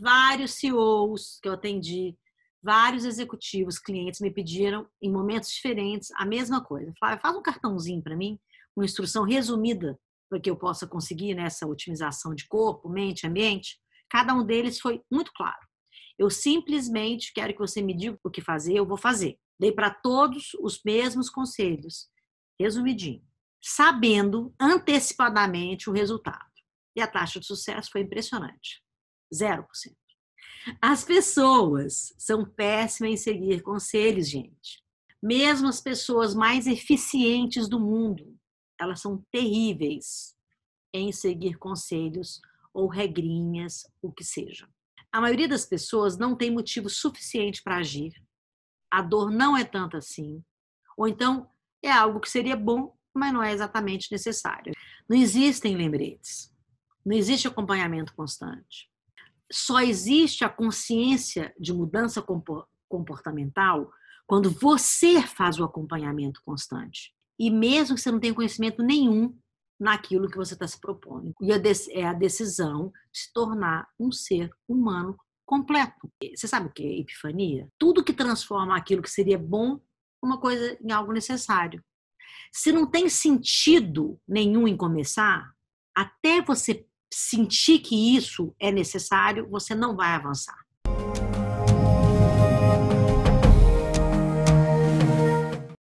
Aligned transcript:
vários 0.00 0.52
CEOs 0.52 1.38
que 1.42 1.48
eu 1.48 1.52
atendi, 1.52 2.16
vários 2.62 3.04
executivos, 3.04 3.78
clientes 3.78 4.20
me 4.20 4.30
pediram 4.30 4.88
em 5.02 5.10
momentos 5.10 5.50
diferentes 5.50 6.10
a 6.14 6.24
mesma 6.24 6.62
coisa. 6.62 6.92
Falaram, 6.98 7.20
faz 7.20 7.36
um 7.36 7.42
cartãozinho 7.42 8.02
para 8.02 8.16
mim, 8.16 8.38
uma 8.76 8.84
instrução 8.84 9.24
resumida 9.24 9.98
para 10.28 10.40
que 10.40 10.50
eu 10.50 10.56
possa 10.56 10.86
conseguir 10.86 11.34
nessa 11.34 11.66
otimização 11.66 12.34
de 12.34 12.46
corpo, 12.46 12.88
mente, 12.88 13.26
ambiente. 13.26 13.78
Cada 14.10 14.34
um 14.34 14.44
deles 14.44 14.80
foi 14.80 15.00
muito 15.10 15.32
claro. 15.34 15.66
Eu 16.18 16.30
simplesmente 16.30 17.32
quero 17.32 17.52
que 17.52 17.58
você 17.58 17.80
me 17.80 17.94
diga 17.94 18.18
o 18.22 18.30
que 18.30 18.42
fazer, 18.42 18.74
eu 18.74 18.86
vou 18.86 18.98
fazer. 18.98 19.38
Dei 19.58 19.72
para 19.72 19.90
todos 19.90 20.50
os 20.60 20.80
mesmos 20.84 21.30
conselhos, 21.30 22.08
resumidinho, 22.60 23.22
sabendo 23.62 24.54
antecipadamente 24.60 25.88
o 25.88 25.92
resultado. 25.92 26.46
E 26.96 27.00
a 27.00 27.06
taxa 27.06 27.38
de 27.38 27.46
sucesso 27.46 27.90
foi 27.90 28.02
impressionante 28.02 28.82
0%. 29.34 29.64
As 30.80 31.04
pessoas 31.04 32.12
são 32.18 32.44
péssimas 32.44 33.12
em 33.12 33.16
seguir 33.16 33.62
conselhos, 33.62 34.28
gente. 34.28 34.82
Mesmo 35.22 35.68
as 35.68 35.80
pessoas 35.80 36.34
mais 36.34 36.66
eficientes 36.66 37.68
do 37.68 37.80
mundo, 37.80 38.36
elas 38.80 39.00
são 39.00 39.24
terríveis 39.32 40.34
em 40.92 41.10
seguir 41.12 41.58
conselhos 41.58 42.40
ou 42.72 42.86
regrinhas, 42.86 43.84
o 44.00 44.12
que 44.12 44.22
seja. 44.22 44.68
A 45.10 45.20
maioria 45.20 45.48
das 45.48 45.64
pessoas 45.64 46.16
não 46.16 46.36
tem 46.36 46.50
motivo 46.50 46.88
suficiente 46.88 47.62
para 47.62 47.78
agir. 47.78 48.12
A 48.90 49.02
dor 49.02 49.30
não 49.30 49.56
é 49.56 49.64
tanta 49.64 49.98
assim. 49.98 50.42
Ou 50.96 51.08
então 51.08 51.48
é 51.82 51.90
algo 51.90 52.20
que 52.20 52.30
seria 52.30 52.56
bom, 52.56 52.94
mas 53.14 53.32
não 53.32 53.42
é 53.42 53.52
exatamente 53.52 54.12
necessário. 54.12 54.72
Não 55.08 55.16
existem 55.16 55.76
lembretes. 55.76 56.54
Não 57.04 57.16
existe 57.16 57.48
acompanhamento 57.48 58.14
constante. 58.14 58.90
Só 59.50 59.80
existe 59.80 60.44
a 60.44 60.48
consciência 60.48 61.54
de 61.58 61.72
mudança 61.72 62.24
comportamental 62.88 63.90
quando 64.26 64.50
você 64.50 65.22
faz 65.22 65.58
o 65.58 65.64
acompanhamento 65.64 66.40
constante. 66.44 67.14
E 67.38 67.50
mesmo 67.50 67.94
que 67.94 68.02
você 68.02 68.10
não 68.10 68.20
tenha 68.20 68.34
conhecimento 68.34 68.82
nenhum 68.82 69.36
naquilo 69.80 70.28
que 70.28 70.36
você 70.36 70.54
está 70.54 70.66
se 70.66 70.80
propondo. 70.80 71.32
E 71.40 71.52
é 71.52 72.04
a 72.04 72.12
decisão 72.12 72.92
de 73.12 73.20
se 73.20 73.32
tornar 73.32 73.88
um 73.98 74.10
ser 74.10 74.50
humano 74.68 75.16
completo. 75.46 76.12
Você 76.34 76.48
sabe 76.48 76.66
o 76.66 76.72
que 76.72 76.82
é 76.82 76.98
epifania? 76.98 77.68
Tudo 77.78 78.04
que 78.04 78.12
transforma 78.12 78.76
aquilo 78.76 79.00
que 79.00 79.10
seria 79.10 79.38
bom 79.38 79.80
uma 80.22 80.40
coisa 80.40 80.76
em 80.82 80.90
algo 80.90 81.12
necessário. 81.12 81.82
Se 82.52 82.72
não 82.72 82.90
tem 82.90 83.08
sentido 83.08 84.20
nenhum 84.26 84.66
em 84.66 84.76
começar, 84.76 85.48
até 85.94 86.42
você 86.42 86.86
sentir 87.12 87.80
que 87.80 88.16
isso 88.16 88.54
é 88.60 88.70
necessário, 88.70 89.48
você 89.48 89.74
não 89.74 89.96
vai 89.96 90.10
avançar. 90.10 90.67